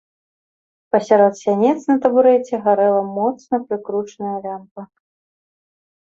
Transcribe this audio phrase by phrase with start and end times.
[0.93, 4.81] Пасярод сянец на табурэце гарэла моцна прыкручаная лямпа.